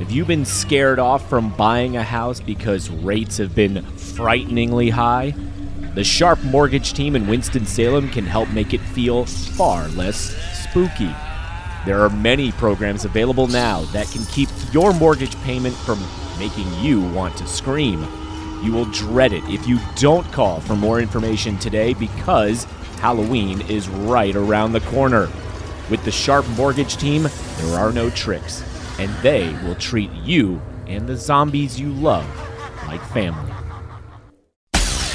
[0.00, 5.34] Have you been scared off from buying a house because rates have been frighteningly high?
[5.94, 11.14] The Sharp Mortgage team in Winston-Salem can help make it feel far less spooky.
[11.84, 16.02] There are many programs available now that can keep your mortgage payment from
[16.38, 18.00] making you want to scream.
[18.64, 22.64] You will dread it if you don't call for more information today because
[23.02, 25.28] Halloween is right around the corner.
[25.90, 27.28] With the Sharp Mortgage team,
[27.58, 28.62] there are no tricks,
[29.00, 32.26] and they will treat you and the zombies you love
[32.86, 33.50] like family.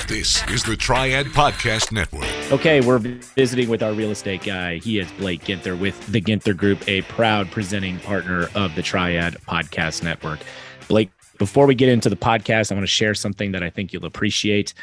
[0.07, 2.25] This is the Triad Podcast Network.
[2.51, 4.77] Okay, we're visiting with our real estate guy.
[4.77, 9.35] He is Blake Ginther with the Ginther Group, a proud presenting partner of the Triad
[9.47, 10.39] Podcast Network.
[10.87, 13.93] Blake, before we get into the podcast, I want to share something that I think
[13.93, 14.73] you'll appreciate.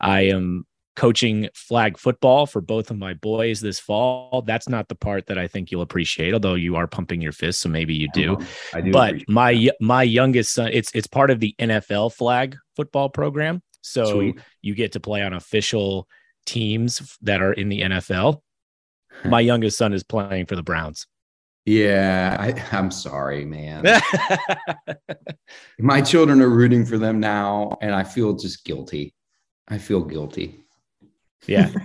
[0.00, 4.42] I am coaching flag football for both of my boys this fall.
[4.46, 7.60] That's not the part that I think you'll appreciate, although you are pumping your fist,
[7.60, 8.38] so maybe you do.
[8.74, 9.76] I do but my that.
[9.80, 13.62] my youngest son, it's it's part of the NFL flag football program.
[13.82, 14.38] So Sweet.
[14.60, 16.06] you get to play on official
[16.46, 18.40] teams that are in the NFL.
[19.24, 21.06] My youngest son is playing for the Browns.
[21.64, 23.84] Yeah, I, am sorry, man.
[25.78, 29.14] My children are rooting for them now, and I feel just guilty.
[29.68, 30.61] I feel guilty.
[31.46, 31.70] Yeah.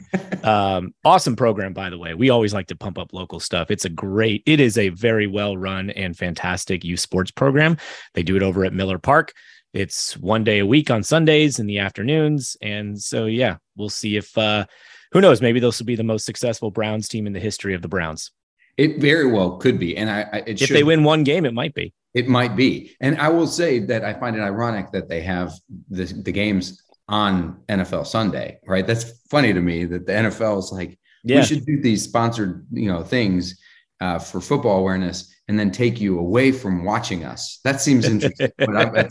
[0.44, 2.14] Um, awesome program, by the way.
[2.14, 3.70] We always like to pump up local stuff.
[3.70, 7.76] It's a great, it is a very well run and fantastic youth sports program.
[8.14, 9.34] They do it over at Miller Park.
[9.74, 12.56] It's one day a week on Sundays in the afternoons.
[12.62, 14.68] And so, yeah, we'll see if, uh,
[15.12, 17.82] who knows, maybe this will be the most successful Browns team in the history of
[17.82, 18.32] the Browns.
[18.78, 19.98] It very well could be.
[19.98, 21.94] And I, I if should, they win one game, it might be.
[22.14, 22.96] It might be.
[23.02, 25.52] And I will say that I find it ironic that they have
[25.90, 28.86] the, the games on NFL Sunday, right?
[28.86, 31.38] That's funny to me that the NFL is like, yeah.
[31.38, 33.60] we should do these sponsored, you know, things
[34.02, 37.60] uh, for football awareness and then take you away from watching us.
[37.64, 38.52] That seems interesting.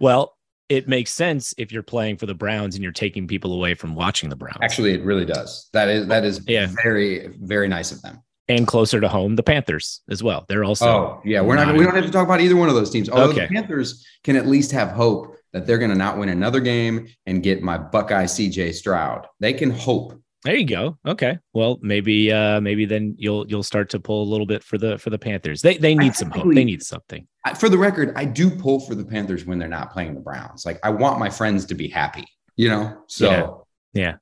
[0.00, 0.36] well,
[0.68, 3.94] it makes sense if you're playing for the Browns and you're taking people away from
[3.94, 4.58] watching the Browns.
[4.62, 5.68] Actually, it really does.
[5.72, 6.68] That is that is yeah.
[6.82, 8.22] very very nice of them.
[8.48, 10.46] And closer to home, the Panthers as well.
[10.48, 12.74] They're also Oh, yeah, we're not we don't have to talk about either one of
[12.74, 13.10] those teams.
[13.10, 13.46] Although okay.
[13.46, 17.08] the Panthers can at least have hope that they're going to not win another game
[17.26, 19.26] and get my Buckeye CJ Stroud.
[19.40, 20.14] They can hope
[20.44, 20.96] there you go.
[21.06, 21.38] Okay.
[21.52, 24.96] Well, maybe uh maybe then you'll you'll start to pull a little bit for the
[24.98, 25.62] for the Panthers.
[25.62, 26.54] They they need some hope.
[26.54, 27.26] They need something.
[27.58, 30.64] For the record, I do pull for the Panthers when they're not playing the Browns.
[30.64, 32.24] Like I want my friends to be happy,
[32.56, 33.02] you know?
[33.08, 34.02] So yeah.
[34.02, 34.16] yeah.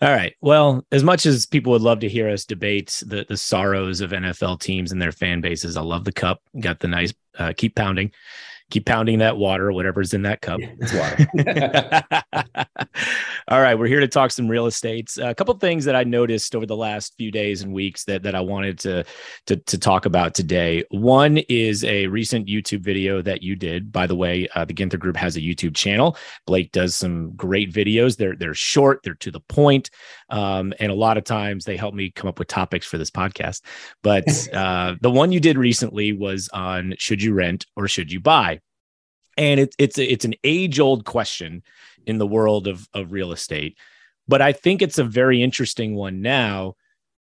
[0.00, 0.34] All right.
[0.40, 4.12] Well, as much as people would love to hear us debate the the sorrows of
[4.12, 6.40] NFL teams and their fan bases, I love the cup.
[6.60, 8.12] Got the nice uh, keep pounding
[8.70, 10.60] keep pounding that water, whatever's in that cup.
[10.80, 12.64] It's water.
[13.48, 15.16] All right, we're here to talk some real estate.
[15.20, 18.34] A couple things that I noticed over the last few days and weeks that that
[18.34, 19.04] I wanted to,
[19.46, 20.84] to to talk about today.
[20.90, 23.90] One is a recent YouTube video that you did.
[23.90, 26.16] By the way, uh, the Ginther Group has a YouTube channel.
[26.46, 28.16] Blake does some great videos.
[28.16, 29.90] They're they're short, they're to the point,
[30.30, 33.10] um, and a lot of times they help me come up with topics for this
[33.10, 33.62] podcast.
[34.02, 34.24] But
[34.54, 38.60] uh, the one you did recently was on should you rent or should you buy
[39.36, 41.62] and it's it's it's an age old question
[42.08, 43.78] in the world of of real estate.
[44.26, 46.74] But i think it's a very interesting one now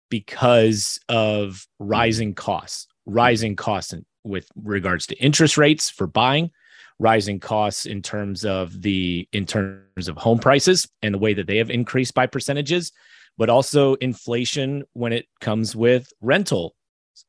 [0.09, 6.51] because of rising costs rising costs in, with regards to interest rates for buying
[6.99, 11.47] rising costs in terms of the in terms of home prices and the way that
[11.47, 12.91] they have increased by percentages
[13.37, 16.75] but also inflation when it comes with rental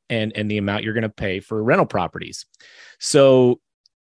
[0.08, 2.46] and and the amount you're going to pay for rental properties.
[2.98, 3.60] So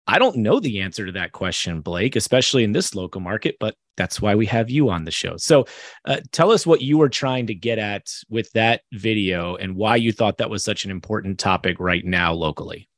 [0.09, 3.75] I don't know the answer to that question, Blake, especially in this local market, but
[3.95, 5.37] that's why we have you on the show.
[5.37, 5.65] So
[6.05, 9.97] uh, tell us what you were trying to get at with that video and why
[9.97, 12.89] you thought that was such an important topic right now locally.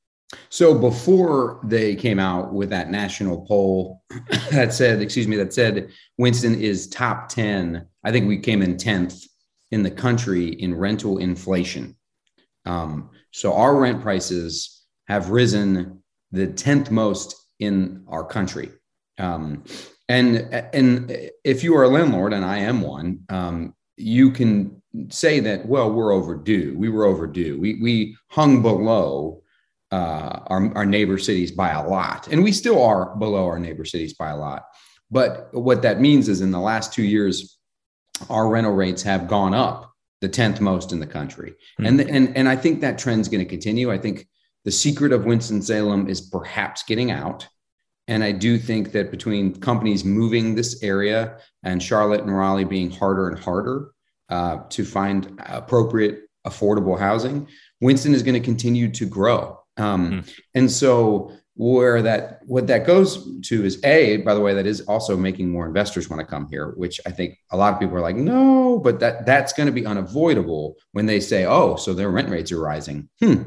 [0.48, 4.04] So before they came out with that national poll
[4.52, 8.78] that said, excuse me, that said Winston is top 10, I think we came in
[8.78, 9.28] 10th
[9.72, 11.98] in the country in rental inflation.
[12.66, 16.00] Um, so our rent prices have risen
[16.31, 18.69] the 10th most in our country.
[19.18, 19.63] Um,
[20.10, 20.38] and,
[20.74, 25.66] and if you are a landlord, and I am one, um, you can say that,
[25.66, 26.75] well, we're overdue.
[26.78, 27.60] We were overdue.
[27.60, 29.42] We, we hung below
[29.92, 32.28] uh, our, our neighbor cities by a lot.
[32.28, 34.63] And we still are below our neighbor cities by a lot.
[35.10, 37.57] But what that means is in the last two years,
[38.30, 41.51] our rental rates have gone up the 10th most in the country.
[41.51, 41.86] Mm-hmm.
[41.86, 43.92] And, and, and I think that trend's going to continue.
[43.92, 44.28] I think
[44.66, 47.48] the secret of Winston-Salem is perhaps getting out.
[48.08, 52.92] And I do think that between companies moving this area and Charlotte and Raleigh being
[52.92, 53.92] harder and harder
[54.30, 57.48] uh, to find appropriate, affordable housing,
[57.80, 59.60] Winston is going to continue to grow.
[59.78, 60.34] Um, mm.
[60.56, 64.81] And so where that what that goes to is a by the way that is
[64.81, 67.96] also making more investors want to come here which i think a lot of people
[67.96, 71.94] are like no but that that's going to be unavoidable when they say oh so
[71.94, 73.44] their rent rates are rising hmm.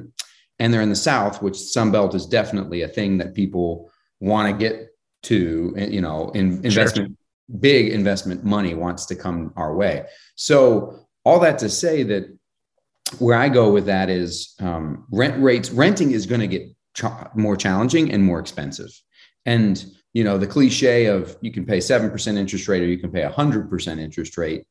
[0.59, 3.91] And they're in the south which sunbelt is definitely a thing that people
[4.21, 4.89] want to get
[5.23, 7.59] to you know in investment sure.
[7.61, 10.05] big investment money wants to come our way
[10.35, 12.25] so all that to say that
[13.19, 17.35] where i go with that is um, rent rates renting is going to get ch-
[17.35, 18.91] more challenging and more expensive.
[19.45, 19.85] And
[20.15, 23.11] you know the cliche of you can pay seven percent interest rate or you can
[23.11, 24.65] pay a hundred percent interest rate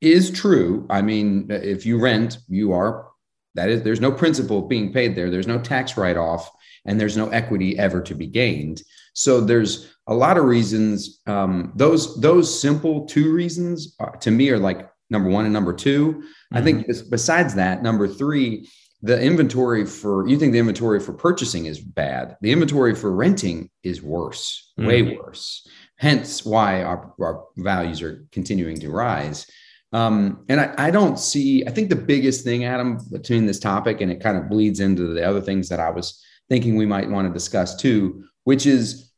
[0.00, 0.86] is true.
[0.90, 3.09] I mean, if you rent, you are
[3.54, 5.30] that is there's no principal being paid there.
[5.30, 6.50] There's no tax write off,
[6.84, 8.82] and there's no equity ever to be gained.
[9.14, 11.20] So there's a lot of reasons.
[11.26, 15.72] Um, those those simple two reasons are, to me are like number one and number
[15.72, 16.56] 2 mm-hmm.
[16.56, 17.10] I think mm-hmm.
[17.10, 18.68] besides that, number three
[19.02, 23.70] the inventory for you think the inventory for purchasing is bad the inventory for renting
[23.82, 25.66] is worse mm way worse
[25.96, 29.46] hence why our, our values are continuing to rise
[29.92, 34.00] um, and I, I, don't see i think the biggest thing adam between this topic
[34.00, 37.10] and it kind of bleeds into the other things that i was thinking we might
[37.10, 39.10] want to discuss too which is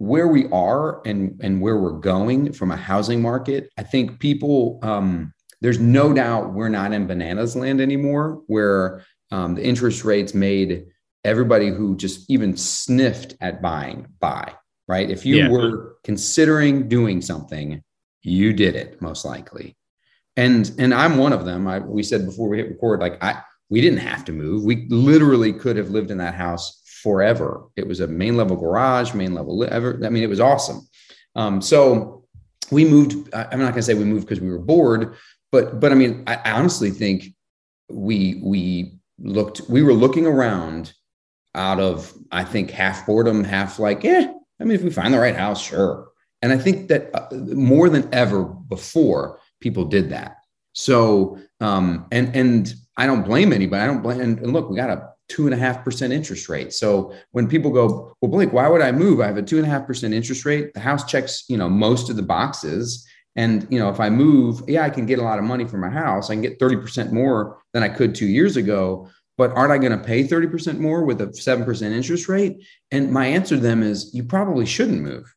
[0.00, 3.70] where we are and and where we're going from a housing market.
[3.76, 9.54] I think people um, there's no doubt we're not in bananas land anymore where um,
[9.54, 10.86] the interest rates made
[11.22, 14.54] everybody who just even sniffed at buying buy
[14.88, 15.08] right?
[15.08, 15.48] If you yeah.
[15.50, 17.82] were considering doing something
[18.22, 19.76] you did it most likely
[20.40, 21.66] and and i'm one of them.
[21.66, 24.64] I, we said before we hit record like i we didn't have to move.
[24.64, 27.68] We literally could have lived in that house forever.
[27.76, 30.88] It was a main level garage main level ever i mean it was awesome.
[31.36, 32.24] Um, so
[32.70, 35.16] we moved i'm not going to say we moved because we were bored
[35.50, 37.34] but but i mean I, I honestly think
[37.88, 40.92] we we looked, we were looking around
[41.54, 45.18] out of, I think, half boredom, half like, yeah, I mean, if we find the
[45.18, 46.08] right house, sure.
[46.42, 50.36] And I think that uh, more than ever before, people did that.
[50.72, 53.82] So, um, and and I don't blame anybody.
[53.82, 54.20] I don't blame.
[54.20, 56.72] And, and look, we got a two and a half percent interest rate.
[56.72, 59.20] So when people go, well, Blake, why would I move?
[59.20, 60.74] I have a two and a half percent interest rate.
[60.74, 63.06] The house checks, you know, most of the boxes.
[63.36, 65.78] And you know, if I move, yeah, I can get a lot of money for
[65.78, 66.30] my house.
[66.30, 69.08] I can get 30% more than I could two years ago.
[69.38, 72.62] But aren't I going to pay 30% more with a 7% interest rate?
[72.90, 75.34] And my answer to them is you probably shouldn't move.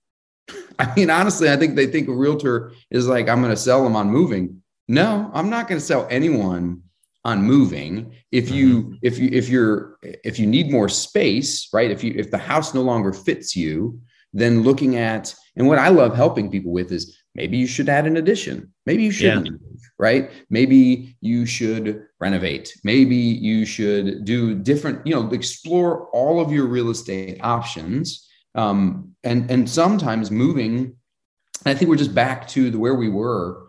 [0.80, 3.84] I mean, honestly, I think they think a realtor is like, I'm going to sell
[3.84, 4.62] them on moving.
[4.88, 6.81] No, I'm not going to sell anyone
[7.25, 8.96] on moving if you mm-hmm.
[9.02, 12.74] if you if you're if you need more space right if you if the house
[12.74, 13.98] no longer fits you
[14.34, 18.06] then looking at and what i love helping people with is maybe you should add
[18.06, 20.31] an addition maybe you shouldn't yeah right?
[20.50, 22.74] Maybe you should renovate.
[22.84, 28.28] Maybe you should do different, you know, explore all of your real estate options.
[28.55, 30.95] Um, and, and sometimes moving,
[31.65, 33.67] I think we're just back to the where we were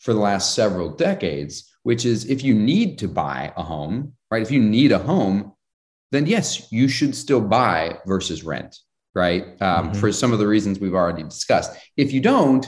[0.00, 4.42] for the last several decades, which is if you need to buy a home, right?
[4.42, 5.52] If you need a home,
[6.10, 8.78] then yes, you should still buy versus rent,
[9.14, 9.44] right?
[9.60, 10.00] Um, mm-hmm.
[10.00, 11.76] For some of the reasons we've already discussed.
[11.96, 12.66] If you don't,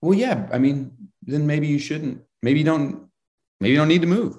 [0.00, 0.92] well, yeah, I mean,
[1.22, 3.08] then maybe you shouldn't maybe you don't
[3.60, 4.38] maybe you don't need to move.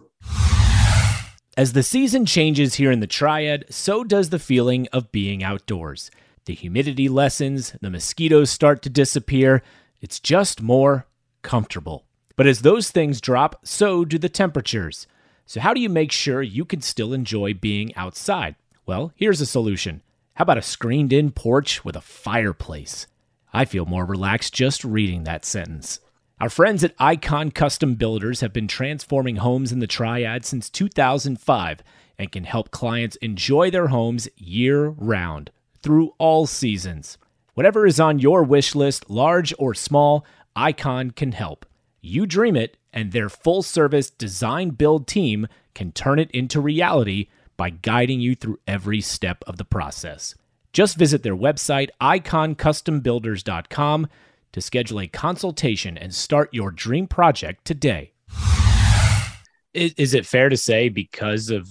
[1.57, 6.09] As the season changes here in the Triad, so does the feeling of being outdoors.
[6.49, 9.61] The humidity lessens, the mosquitoes start to disappear.
[10.01, 11.05] It's just more
[11.43, 12.07] comfortable.
[12.35, 15.05] But as those things drop, so do the temperatures.
[15.45, 18.55] So, how do you make sure you can still enjoy being outside?
[18.87, 20.01] Well, here's a solution.
[20.33, 23.05] How about a screened in porch with a fireplace?
[23.53, 25.99] I feel more relaxed just reading that sentence.
[26.41, 31.83] Our friends at Icon Custom Builders have been transforming homes in the Triad since 2005
[32.17, 35.51] and can help clients enjoy their homes year round
[35.81, 37.17] through all seasons.
[37.53, 41.65] Whatever is on your wish list, large or small, Icon can help.
[42.01, 47.27] You dream it, and their full service design build team can turn it into reality
[47.57, 50.35] by guiding you through every step of the process.
[50.71, 54.07] Just visit their website, iconcustombuilders.com
[54.51, 58.13] to schedule a consultation and start your dream project today.
[59.73, 61.69] Is, is it fair to say because of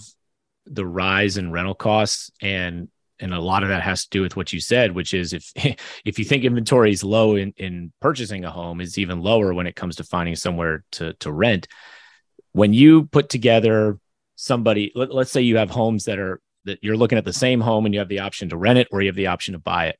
[0.65, 2.89] the rise in rental costs and
[3.19, 5.51] and a lot of that has to do with what you said, which is if
[6.05, 9.67] if you think inventory is low in, in purchasing a home, it's even lower when
[9.67, 11.67] it comes to finding somewhere to to rent.
[12.51, 13.99] When you put together
[14.35, 17.61] somebody, let, let's say you have homes that are that you're looking at the same
[17.61, 19.59] home and you have the option to rent it or you have the option to
[19.59, 19.99] buy it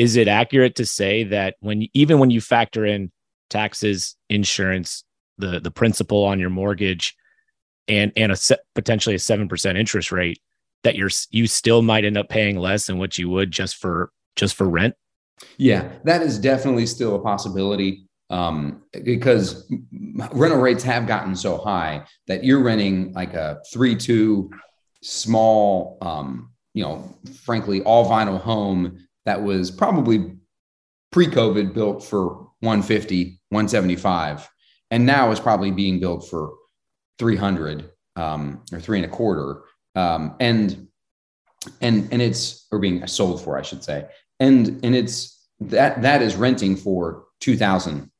[0.00, 3.12] is it accurate to say that when even when you factor in
[3.50, 5.04] taxes, insurance,
[5.36, 7.16] the the principal on your mortgage,
[7.86, 8.36] and and a
[8.74, 10.40] potentially a seven percent interest rate,
[10.84, 14.10] that you're you still might end up paying less than what you would just for
[14.36, 14.94] just for rent?
[15.56, 19.70] Yeah, that is definitely still a possibility um, because
[20.32, 24.50] rental rates have gotten so high that you're renting like a three two
[25.02, 30.36] small, um, you know, frankly, all vinyl home that was probably
[31.10, 34.48] pre-COVID built for 150, 175,
[34.90, 36.52] and now is probably being built for
[37.18, 39.62] 300 um, or three and a quarter.
[39.94, 40.88] Um, and
[41.80, 44.06] and and it's or being sold for, I should say,
[44.38, 48.10] and and it's that that is renting for two thousand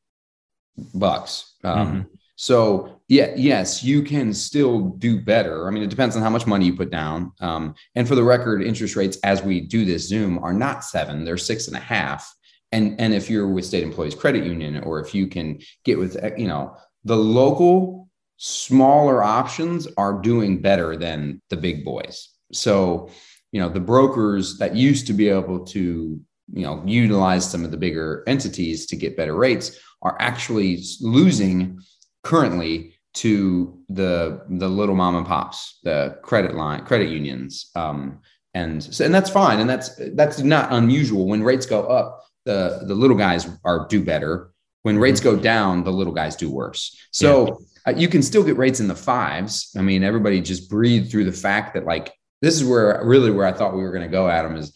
[0.95, 1.55] bucks.
[1.65, 2.01] Um, mm-hmm.
[2.37, 5.67] So yeah, yes, you can still do better.
[5.67, 7.33] I mean, it depends on how much money you put down.
[7.41, 11.25] Um, and for the record, interest rates as we do this Zoom are not seven;
[11.25, 12.33] they're six and a half.
[12.73, 16.17] And and if you're with state employees credit union, or if you can get with
[16.37, 18.10] you know the local
[18.43, 22.31] smaller options are doing better than the big boys.
[22.53, 23.11] So
[23.53, 26.19] you know the brokers that used to be able to
[26.53, 31.79] you know utilize some of the bigger entities to get better rates are actually losing
[32.25, 38.21] currently to the the little mom and pops, the credit line, credit unions, um,
[38.55, 41.27] and so, and that's fine, and that's that's not unusual.
[41.27, 44.53] When rates go up, the the little guys are do better.
[44.83, 46.97] When rates go down, the little guys do worse.
[47.11, 47.61] So
[47.97, 49.75] you can still get rates in the fives.
[49.77, 53.47] I mean, everybody just breathed through the fact that like this is where really where
[53.47, 54.57] I thought we were going to go, Adam.
[54.57, 54.73] Is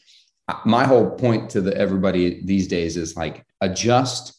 [0.49, 4.35] uh, my whole point to the everybody these days is like adjust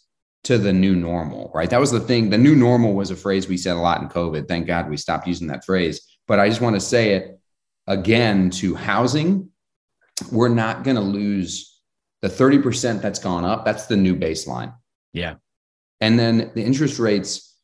[0.45, 1.69] to the new normal, right?
[1.69, 2.29] That was the thing.
[2.29, 4.47] The new normal was a phrase we said a lot in COVID.
[4.47, 6.01] Thank God we stopped using that phrase.
[6.27, 7.39] But I just want to say it
[7.87, 9.49] again to housing.
[10.31, 11.81] We're not going to lose
[12.21, 13.65] the 30% that's gone up.
[13.65, 14.73] That's the new baseline.
[15.13, 15.35] Yeah.
[15.99, 17.54] And then the interest rates,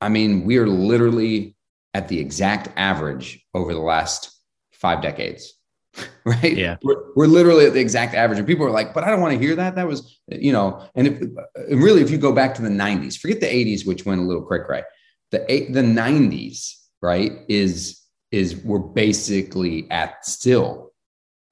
[0.00, 1.56] I mean, we are literally
[1.94, 4.30] at the exact average over the last
[4.72, 5.54] five decades.
[6.24, 6.56] right?
[6.56, 6.76] Yeah.
[6.82, 8.38] We're, we're, literally at the exact average.
[8.38, 9.74] And people are like, but I don't want to hear that.
[9.74, 13.18] That was, you know, and if and really, if you go back to the 90s,
[13.18, 14.82] forget the 80s, which went a little cray cray.
[15.32, 20.92] The eight, the 90s, right, is is we're basically at still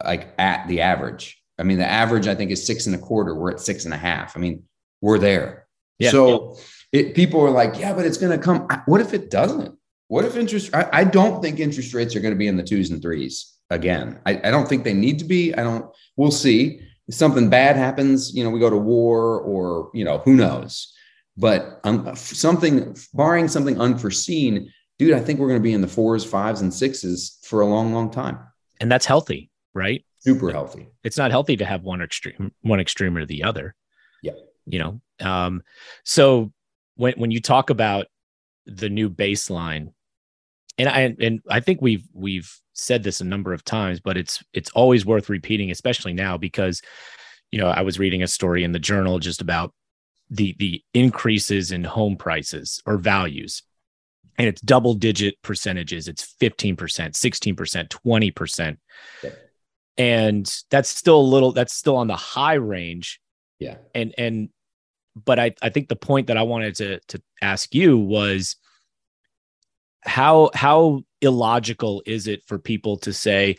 [0.05, 1.43] like at the average.
[1.59, 3.35] I mean, the average I think is six and a quarter.
[3.35, 4.37] We're at six and a half.
[4.37, 4.62] I mean,
[5.00, 5.67] we're there.
[5.99, 6.11] Yeah.
[6.11, 6.57] So
[6.92, 8.66] it, people are like, yeah, but it's going to come.
[8.87, 9.76] What if it doesn't?
[10.09, 10.75] What if interest?
[10.75, 13.54] I, I don't think interest rates are going to be in the twos and threes
[13.71, 14.21] again.
[14.25, 15.54] I, I don't think they need to be.
[15.54, 16.80] I don't, we'll see.
[17.07, 20.95] If something bad happens, you know, we go to war or, you know, who knows.
[21.37, 25.88] But um, something, barring something unforeseen, dude, I think we're going to be in the
[25.88, 28.40] fours, fives, and sixes for a long, long time.
[28.80, 30.04] And that's healthy, right?
[30.18, 30.88] Super healthy.
[31.04, 33.75] It's not healthy to have one extreme, one extreme or the other.
[34.23, 34.33] Yeah.
[34.66, 35.62] You know, um,
[36.04, 36.52] so
[36.99, 38.07] when when you talk about
[38.67, 39.93] the new baseline,
[40.76, 44.43] and I and I think we've we've said this a number of times, but it's
[44.52, 46.83] it's always worth repeating, especially now because
[47.50, 49.73] you know I was reading a story in the journal just about
[50.28, 53.62] the the increases in home prices or values.
[54.37, 56.07] And it's double digit percentages.
[56.07, 58.76] It's 15% 16% 20%
[59.25, 59.31] yeah.
[59.97, 63.21] and that's still a little that's still on the high range.
[63.59, 63.78] Yeah.
[63.97, 64.50] And and
[65.25, 68.56] but i i think the point that i wanted to to ask you was
[70.02, 73.56] how how illogical is it for people to say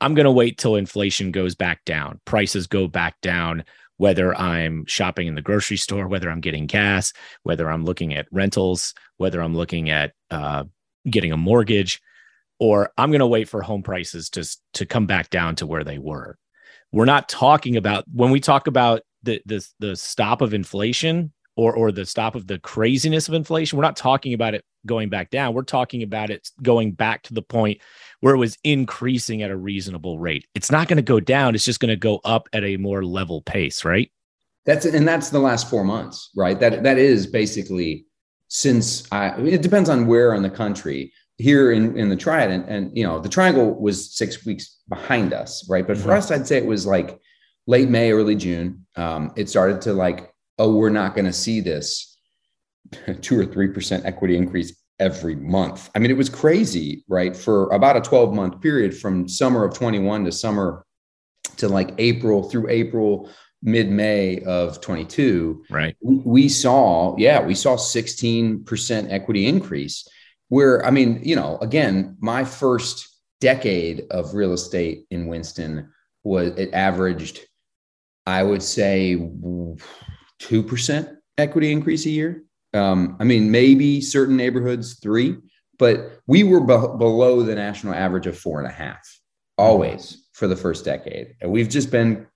[0.00, 3.64] i'm going to wait till inflation goes back down prices go back down
[3.96, 8.26] whether i'm shopping in the grocery store whether i'm getting gas whether i'm looking at
[8.32, 10.64] rentals whether i'm looking at uh,
[11.10, 12.00] getting a mortgage
[12.58, 15.84] or i'm going to wait for home prices to to come back down to where
[15.84, 16.36] they were.
[16.92, 21.74] We're not talking about when we talk about the the, the stop of inflation or
[21.74, 23.76] or the stop of the craziness of inflation.
[23.76, 25.54] We're not talking about it going back down.
[25.54, 27.80] We're talking about it going back to the point
[28.20, 30.46] where it was increasing at a reasonable rate.
[30.54, 31.54] It's not going to go down.
[31.54, 34.10] It's just going to go up at a more level pace, right?
[34.66, 36.58] That's and that's the last four months, right?
[36.58, 38.06] That that is basically
[38.48, 39.36] since I.
[39.42, 41.12] it depends on where in the country.
[41.36, 45.32] Here in in the triad, and, and you know the triangle was six weeks behind
[45.32, 45.84] us, right?
[45.84, 46.18] But for mm-hmm.
[46.18, 47.18] us, I'd say it was like
[47.66, 48.86] late May, early June.
[48.96, 52.16] Um, it started to like oh, we're not going to see this
[53.20, 55.90] two or 3% equity increase every month.
[55.94, 57.36] I mean, it was crazy, right?
[57.36, 60.84] For about a 12 month period from summer of 21 to summer
[61.56, 63.30] to like April through April,
[63.62, 65.64] mid May of 22.
[65.70, 65.96] Right.
[66.00, 70.06] We saw, yeah, we saw 16% equity increase.
[70.48, 73.08] Where, I mean, you know, again, my first
[73.40, 75.90] decade of real estate in Winston
[76.22, 77.40] was it averaged,
[78.26, 79.16] I would say,
[80.40, 82.44] 2% equity increase a year.
[82.72, 85.36] Um, I mean, maybe certain neighborhoods three,
[85.78, 89.06] but we were be- below the national average of four and a half.
[89.56, 91.36] always for the first decade.
[91.40, 92.26] And we've just been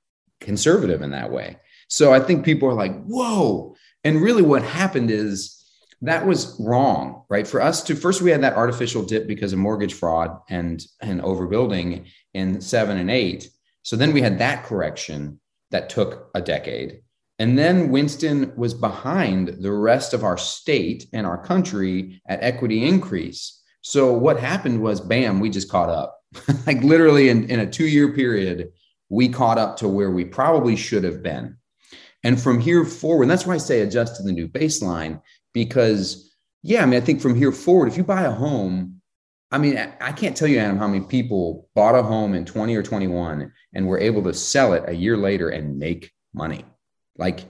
[0.40, 1.56] conservative in that way.
[1.88, 3.74] So I think people are like, whoa.
[4.04, 5.56] And really what happened is
[6.02, 7.46] that was wrong, right?
[7.46, 11.20] For us to first, we had that artificial dip because of mortgage fraud and, and
[11.20, 13.50] overbuilding in seven and eight.
[13.82, 17.02] So then we had that correction that took a decade.
[17.38, 22.84] And then Winston was behind the rest of our state and our country at equity
[22.84, 23.62] increase.
[23.82, 26.18] So what happened was, bam, we just caught up.
[26.66, 28.72] like literally in, in a two year period,
[29.08, 31.56] we caught up to where we probably should have been.
[32.24, 35.22] And from here forward, that's why I say adjust to the new baseline,
[35.54, 38.97] because yeah, I mean, I think from here forward, if you buy a home,
[39.50, 42.76] I mean, I can't tell you, Adam, how many people bought a home in 20
[42.76, 46.64] or 21 and were able to sell it a year later and make money.
[47.16, 47.40] Like,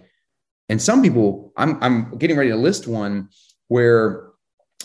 [0.68, 3.30] and some people, I'm, I'm getting ready to list one
[3.66, 4.28] where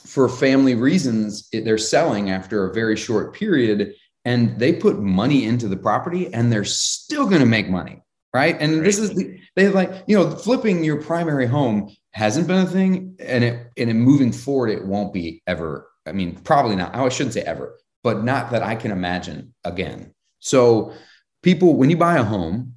[0.05, 3.93] for family reasons, they're selling after a very short period
[4.25, 8.01] and they put money into the property and they're still going to make money.
[8.34, 8.58] Right.
[8.60, 8.84] And right.
[8.84, 13.15] this is, the, they like, you know, flipping your primary home hasn't been a thing
[13.20, 15.88] and it, and it moving forward, it won't be ever.
[16.05, 16.95] I mean, probably not.
[16.95, 20.13] Oh, I shouldn't say ever, but not that I can imagine again.
[20.39, 20.93] So
[21.41, 22.75] people, when you buy a home,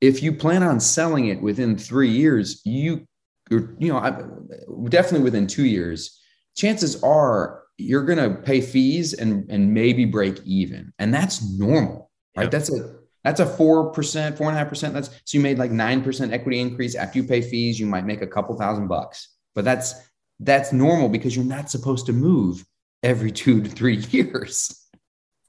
[0.00, 3.06] if you plan on selling it within three years, you,
[3.50, 4.22] you know, I,
[4.88, 6.20] definitely within two years,
[6.56, 12.10] chances are you're going to pay fees and and maybe break even, and that's normal,
[12.36, 12.44] right?
[12.44, 12.50] Yep.
[12.52, 14.94] That's a that's a four percent, four and a half percent.
[14.94, 17.80] That's so you made like nine percent equity increase after you pay fees.
[17.80, 19.94] You might make a couple thousand bucks, but that's
[20.40, 22.64] that's normal because you're not supposed to move
[23.02, 24.80] every two to three years.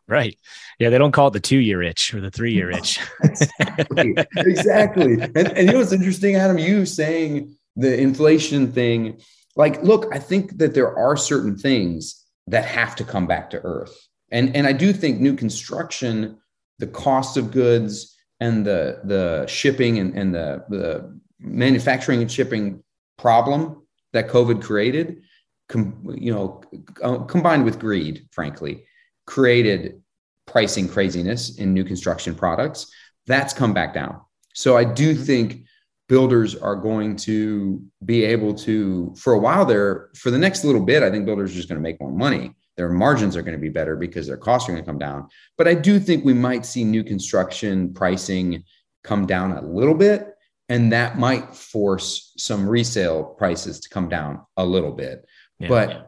[0.07, 0.37] Right.
[0.79, 2.99] Yeah, they don't call it the two year itch or the three year itch.
[3.23, 4.15] exactly.
[4.37, 5.13] exactly.
[5.13, 6.59] And, and you know what's interesting, Adam?
[6.59, 9.19] You saying the inflation thing
[9.55, 13.59] like look i think that there are certain things that have to come back to
[13.63, 16.37] earth and and i do think new construction
[16.79, 22.83] the cost of goods and the the shipping and, and the the manufacturing and shipping
[23.17, 23.84] problem
[24.15, 25.21] that covid created
[25.69, 26.61] com, you know
[27.03, 28.85] uh, combined with greed frankly
[29.25, 30.01] created
[30.47, 32.91] pricing craziness in new construction products
[33.27, 34.21] that's come back down.
[34.53, 35.23] So i do mm-hmm.
[35.23, 35.65] think
[36.07, 40.83] builders are going to be able to for a while there for the next little
[40.83, 42.53] bit i think builders are just going to make more money.
[42.77, 45.29] Their margins are going to be better because their costs are going to come down.
[45.57, 48.63] But i do think we might see new construction pricing
[49.03, 50.34] come down a little bit
[50.69, 55.25] and that might force some resale prices to come down a little bit
[55.59, 56.01] yeah, but yeah.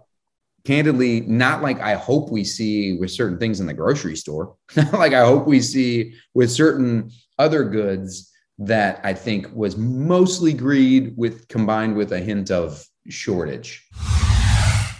[0.65, 4.93] candidly not like i hope we see with certain things in the grocery store not
[4.93, 11.13] like i hope we see with certain other goods that I think was mostly greed
[11.15, 13.87] with combined with a hint of shortage.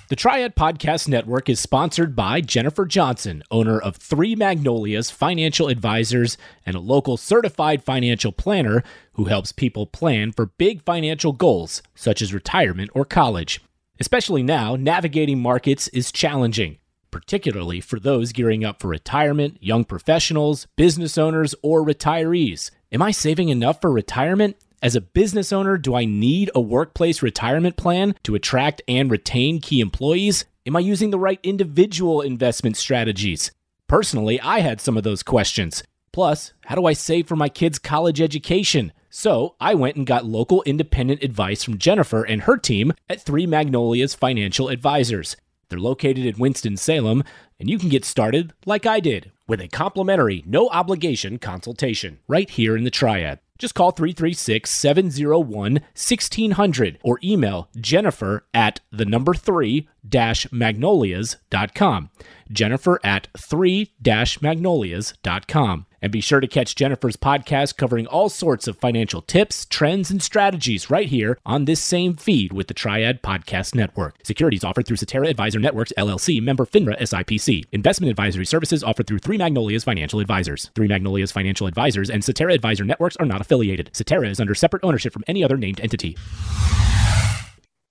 [0.09, 6.37] The Triad Podcast Network is sponsored by Jennifer Johnson, owner of Three Magnolias Financial Advisors
[6.65, 8.83] and a local certified financial planner
[9.15, 13.59] who helps people plan for big financial goals such as retirement or college.
[13.99, 16.77] Especially now, navigating markets is challenging,
[17.11, 22.71] particularly for those gearing up for retirement, young professionals, business owners, or retirees.
[22.93, 24.55] Am I saving enough for retirement?
[24.79, 29.59] As a business owner, do I need a workplace retirement plan to attract and retain
[29.59, 30.45] key employees?
[30.67, 33.51] Am I using the right individual investment strategies?
[33.87, 35.81] Personally, I had some of those questions.
[36.11, 38.93] Plus, how do I save for my kids' college education?
[39.09, 43.47] So I went and got local independent advice from Jennifer and her team at Three
[43.47, 45.35] Magnolias Financial Advisors.
[45.69, 47.23] They're located in Winston-Salem,
[47.59, 52.49] and you can get started like I did with a complimentary, no obligation consultation right
[52.49, 53.39] here in the Triad.
[53.57, 59.89] Just call 336 701 1600 or email Jennifer at the number three
[60.51, 62.09] magnolias.com.
[62.51, 63.93] Jennifer at three
[64.41, 65.86] magnolias.com.
[66.07, 70.23] And be sure to catch Jennifer's podcast covering all sorts of financial tips, trends, and
[70.23, 74.15] strategies right here on this same feed with the Triad Podcast Network.
[74.23, 77.65] Securities offered through Cetera Advisor Networks, LLC, member FINRA SIPC.
[77.73, 80.71] Investment advisory services offered through Three Magnolias Financial Advisors.
[80.75, 83.89] Three Magnolias Financial Advisors and Cetera Advisor Networks are not affiliated.
[83.91, 86.15] Cetera is under separate ownership from any other named entity.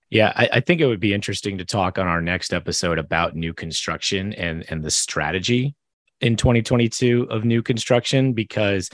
[0.09, 3.35] Yeah, I, I, think it would be interesting to talk on our next episode about
[3.35, 5.75] new construction and and the strategy
[6.21, 8.89] in 2022 of new construction because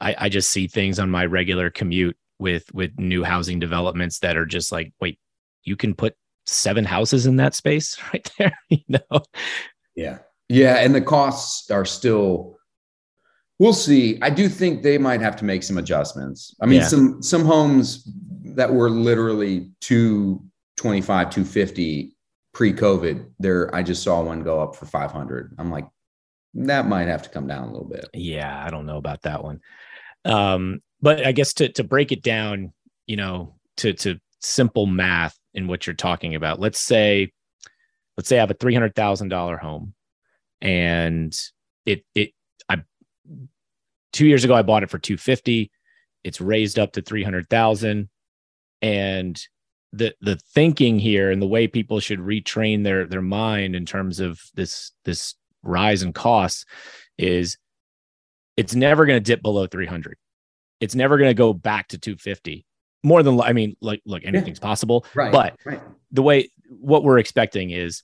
[0.00, 4.36] I, I just see things on my regular commute with with new housing developments that
[4.36, 5.18] are just like, wait,
[5.64, 9.22] you can put seven houses in that space right there, you know?
[9.94, 10.18] Yeah.
[10.48, 10.76] Yeah.
[10.76, 12.58] And the costs are still
[13.58, 14.18] we'll see.
[14.22, 16.54] I do think they might have to make some adjustments.
[16.60, 16.86] I mean, yeah.
[16.88, 18.10] some some homes
[18.56, 22.16] that were literally 225, 250
[22.52, 25.54] pre-COVID, there I just saw one go up for 500.
[25.58, 25.86] I'm like,
[26.54, 28.08] that might have to come down a little bit.
[28.12, 29.60] Yeah, I don't know about that one.
[30.24, 32.72] Um, but I guess to to break it down,
[33.06, 36.60] you know, to to simple math in what you're talking about.
[36.60, 37.32] Let's say,
[38.16, 39.94] let's say I have a three hundred thousand dollar home,
[40.60, 41.36] and
[41.86, 42.32] it it
[42.68, 42.82] I
[44.12, 45.70] two years ago I bought it for two fifty.
[46.22, 48.08] It's raised up to three hundred thousand,
[48.80, 49.40] and
[49.92, 54.20] the the thinking here and the way people should retrain their their mind in terms
[54.20, 56.64] of this this rise in costs
[57.18, 57.56] is
[58.56, 60.16] it's never going to dip below 300
[60.80, 62.64] it's never going to go back to 250
[63.02, 64.68] more than i mean like look anything's yeah.
[64.68, 65.80] possible right but right.
[66.10, 68.02] the way what we're expecting is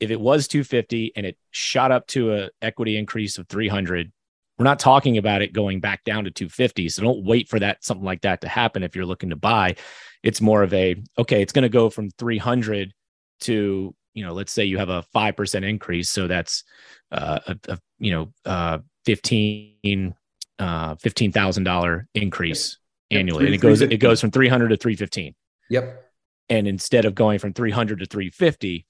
[0.00, 4.12] if it was 250 and it shot up to a equity increase of 300
[4.58, 7.82] we're not talking about it going back down to 250 so don't wait for that
[7.84, 9.74] something like that to happen if you're looking to buy
[10.22, 12.92] it's more of a okay it's going to go from 300
[13.40, 16.64] to you know let's say you have a 5% increase so that's
[17.12, 20.14] uh, a, a, you know uh, 15
[20.58, 22.78] uh, $15,000 increase
[23.10, 23.20] yep.
[23.20, 25.34] annually and it goes it goes from 300 to 315
[25.70, 26.04] yep.
[26.50, 28.86] And instead of going from 300 to 350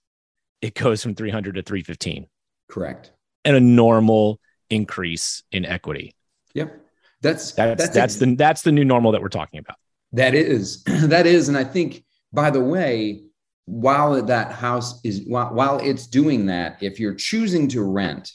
[0.63, 2.27] it goes from 300 to 315
[2.69, 3.13] correct.
[3.45, 6.15] And a normal increase in equity.
[6.55, 6.81] Yep.
[7.21, 9.77] That's that's that's, that's the that's the new normal that we're talking about.
[10.13, 13.23] That is, that is, and I think, by the way,
[13.69, 18.33] while that house is while, while it's doing that, if you're choosing to rent,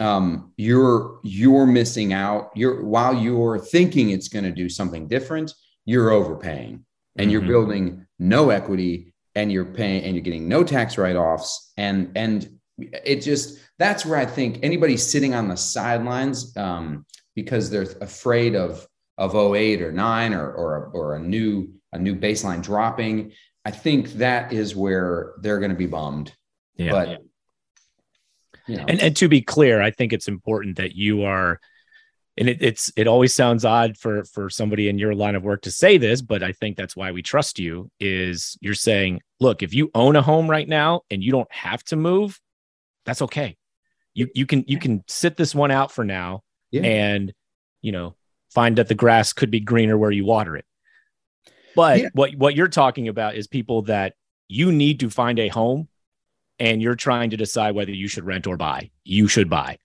[0.00, 2.50] um, you're you're missing out.
[2.56, 6.84] You're while you're thinking it's going to do something different, you're overpaying,
[7.16, 7.30] and mm-hmm.
[7.30, 12.58] you're building no equity, and you're paying, and you're getting no tax write-offs, and and
[12.78, 18.56] it just that's where I think anybody sitting on the sidelines um, because they're afraid
[18.56, 18.84] of
[19.16, 23.30] of 08 or 9 or, or, or a new a new baseline dropping
[23.64, 26.34] i think that is where they're going to be bummed
[26.76, 26.90] yeah.
[26.90, 27.22] but
[28.66, 28.84] you know.
[28.88, 31.60] and, and to be clear i think it's important that you are
[32.36, 35.62] and it, it's it always sounds odd for for somebody in your line of work
[35.62, 39.62] to say this but i think that's why we trust you is you're saying look
[39.62, 42.40] if you own a home right now and you don't have to move
[43.04, 43.56] that's okay
[44.14, 46.82] you you can you can sit this one out for now yeah.
[46.82, 47.32] and
[47.82, 48.14] you know
[48.54, 50.64] find that the grass could be greener where you water it.
[51.74, 52.08] But yeah.
[52.12, 54.14] what what you're talking about is people that
[54.48, 55.88] you need to find a home
[56.58, 58.90] and you're trying to decide whether you should rent or buy.
[59.04, 59.78] You should buy.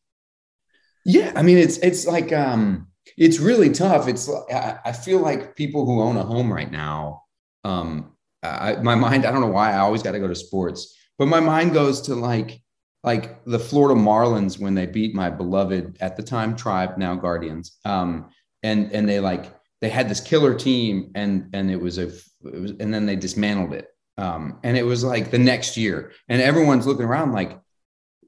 [1.06, 4.08] Yeah, I mean it's it's like um it's really tough.
[4.08, 7.23] It's I feel like people who own a home right now
[7.63, 10.95] um I, my mind I don't know why I always got to go to sports,
[11.17, 12.62] but my mind goes to like
[13.04, 17.78] like the Florida Marlins when they beat my beloved at the time tribe now Guardians.
[17.86, 18.30] Um
[18.62, 22.61] and and they like they had this killer team and and it was a it
[22.61, 23.87] was, and then they dismantled it.
[24.17, 27.57] Um, and it was like the next year and everyone's looking around like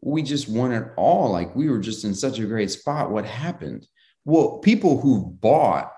[0.02, 1.32] we just won it all.
[1.32, 3.12] Like we were just in such a great spot.
[3.12, 3.86] What happened?
[4.26, 5.92] Well people who bought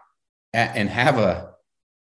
[0.53, 1.53] and have a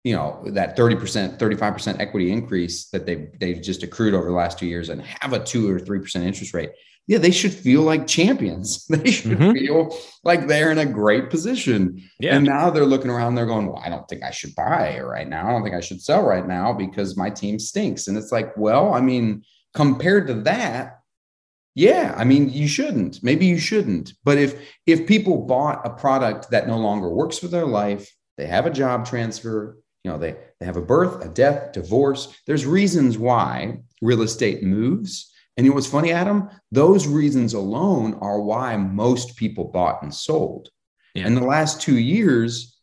[0.03, 4.59] you know that 30% 35% equity increase that they they've just accrued over the last
[4.59, 6.71] two years and have a 2 or 3% interest rate
[7.05, 8.85] yeah, they should feel like champions.
[8.89, 9.51] They should mm-hmm.
[9.51, 12.01] feel like they're in a great position.
[12.19, 12.35] Yeah.
[12.35, 15.27] And now they're looking around, they're going, Well, I don't think I should buy right
[15.27, 15.47] now.
[15.47, 18.07] I don't think I should sell right now because my team stinks.
[18.07, 20.99] And it's like, well, I mean, compared to that,
[21.75, 23.23] yeah, I mean, you shouldn't.
[23.23, 24.13] Maybe you shouldn't.
[24.23, 28.45] But if if people bought a product that no longer works for their life, they
[28.45, 32.33] have a job transfer, you know, they, they have a birth, a death, divorce.
[32.45, 36.49] There's reasons why real estate moves and you know what's funny, Adam?
[36.71, 40.69] Those reasons alone are why most people bought and sold.
[41.13, 41.27] Yeah.
[41.27, 42.79] In the last two years,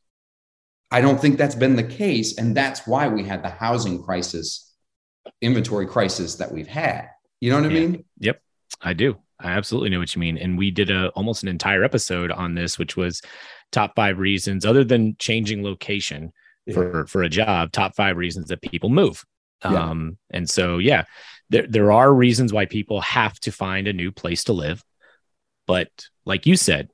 [0.91, 2.39] I don't think that's been the case.
[2.39, 4.73] And that's why we had the housing crisis,
[5.41, 7.09] inventory crisis that we've had.
[7.41, 7.79] You know what yeah.
[7.79, 8.05] I mean?
[8.19, 8.43] Yep,
[8.81, 9.17] I do.
[9.41, 10.39] I absolutely know what you mean.
[10.39, 13.21] And we did a almost an entire episode on this, which was
[13.73, 16.33] top five reasons, other than changing location
[16.67, 16.75] yeah.
[16.75, 19.25] for for a job, top five reasons that people move.
[19.63, 21.05] Um, and so yeah,
[21.51, 24.83] there there are reasons why people have to find a new place to live.
[25.67, 25.91] But
[26.25, 26.91] like you said,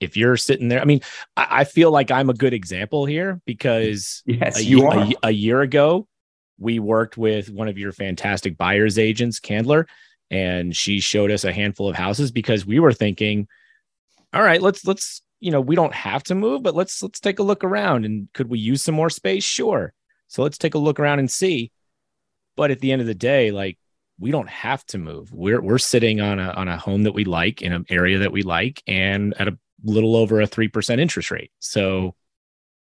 [0.00, 1.00] if you're sitting there, I mean,
[1.36, 4.98] I, I feel like I'm a good example here because yes, a, you are.
[4.98, 6.06] A, a year ago,
[6.58, 9.86] we worked with one of your fantastic buyers agents, Candler,
[10.30, 13.48] and she showed us a handful of houses because we were thinking,
[14.32, 17.38] all right, let's let's you know we don't have to move, but let's let's take
[17.38, 19.44] a look around and could we use some more space?
[19.44, 19.92] Sure.
[20.28, 21.70] So let's take a look around and see.
[22.56, 23.78] But at the end of the day, like
[24.18, 25.32] we don't have to move.
[25.32, 28.32] We're we're sitting on a on a home that we like in an area that
[28.32, 31.50] we like and at a little over a 3% interest rate.
[31.58, 32.14] So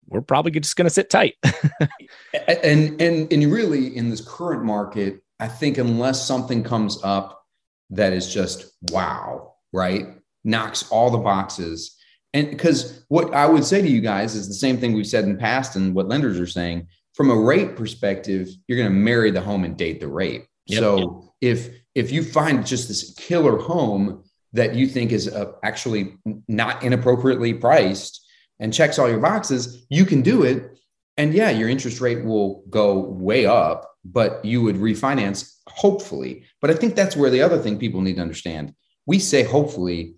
[0.07, 1.35] we're probably just going to sit tight.
[2.63, 7.43] and and and really in this current market, I think unless something comes up
[7.89, 10.07] that is just wow, right?
[10.43, 11.97] Knocks all the boxes.
[12.33, 15.23] And because what I would say to you guys is the same thing we've said
[15.23, 16.87] in the past and what lenders are saying.
[17.13, 20.47] From a rate perspective, you're going to marry the home and date the rate.
[20.67, 21.24] Yep, so yep.
[21.41, 26.17] If if you find just this killer home that you think is uh, actually
[26.47, 28.25] not inappropriately priced
[28.59, 30.77] and checks all your boxes, you can do it.
[31.17, 36.45] And yeah, your interest rate will go way up, but you would refinance hopefully.
[36.61, 38.73] But I think that's where the other thing people need to understand.
[39.05, 40.15] We say hopefully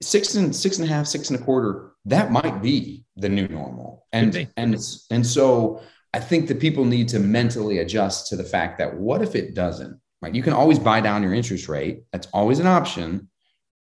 [0.00, 3.48] six and six and a half, six and a quarter, that might be the new
[3.48, 4.06] normal.
[4.12, 4.76] And and
[5.10, 9.22] and so I think that people need to mentally adjust to the fact that what
[9.22, 9.98] if it doesn't?
[10.22, 10.34] Right.
[10.34, 12.04] You can always buy down your interest rate.
[12.12, 13.28] That's always an option.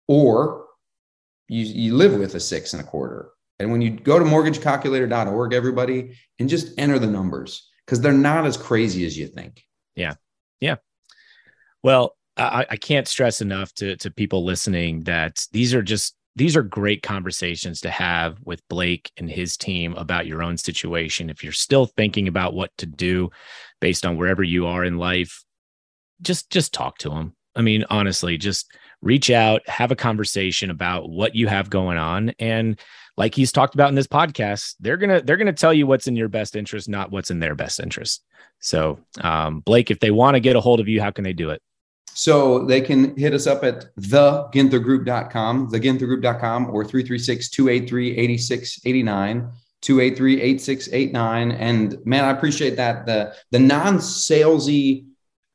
[0.09, 0.67] Or
[1.49, 3.31] you, you live with a six and a quarter.
[3.61, 8.45] And when you go to mortgagecalculator.org, everybody, and just enter the numbers because they're not
[8.45, 9.63] as crazy as you think.
[9.95, 10.15] Yeah.
[10.61, 10.77] Yeah.
[11.83, 16.55] Well, I, I can't stress enough to, to people listening that these are just these
[16.55, 21.31] are great conversations to have with Blake and his team about your own situation.
[21.31, 23.31] If you're still thinking about what to do
[23.81, 25.46] based on wherever you are in life,
[26.23, 27.35] just just talk to them.
[27.55, 28.71] I mean, honestly, just
[29.03, 32.79] reach out, have a conversation about what you have going on and
[33.17, 35.87] like he's talked about in this podcast, they're going to they're going to tell you
[35.87, 38.23] what's in your best interest, not what's in their best interest.
[38.61, 41.33] So, um, Blake, if they want to get a hold of you, how can they
[41.33, 41.63] do it?
[42.13, 49.51] So they can hit us up at theginthergroup.com, theginthergroup.com, or 336 283 8689.
[49.83, 55.06] 283-8689 and man i appreciate that the the non-salesy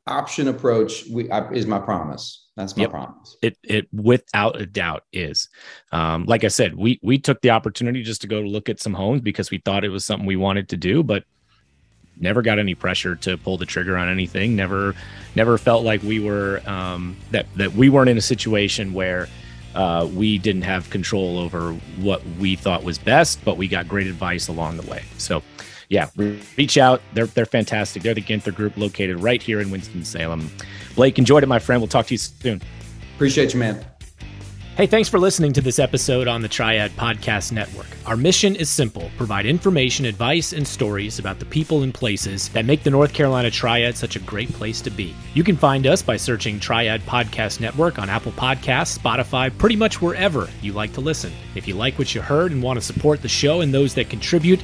[0.07, 2.91] option approach we, I, is my promise that's my yep.
[2.91, 5.47] promise it it without a doubt is
[5.91, 8.93] um, like i said we we took the opportunity just to go look at some
[8.93, 11.23] homes because we thought it was something we wanted to do but
[12.21, 14.55] never got any pressure to pull the trigger on anything.
[14.55, 14.95] Never,
[15.35, 19.27] never felt like we were um, that that we weren't in a situation where
[19.75, 24.07] uh, we didn't have control over what we thought was best, but we got great
[24.07, 25.03] advice along the way.
[25.17, 25.41] So,
[25.91, 27.01] yeah, reach out.
[27.13, 28.01] They're they're fantastic.
[28.01, 30.49] They're the Ginther Group, located right here in Winston Salem.
[30.95, 31.81] Blake, enjoyed it, my friend.
[31.81, 32.61] We'll talk to you soon.
[33.15, 33.85] Appreciate you, man.
[34.77, 37.87] Hey, thanks for listening to this episode on the Triad Podcast Network.
[38.05, 42.63] Our mission is simple provide information, advice, and stories about the people and places that
[42.63, 45.13] make the North Carolina Triad such a great place to be.
[45.33, 50.01] You can find us by searching Triad Podcast Network on Apple Podcasts, Spotify, pretty much
[50.01, 51.33] wherever you like to listen.
[51.53, 54.09] If you like what you heard and want to support the show and those that
[54.09, 54.63] contribute,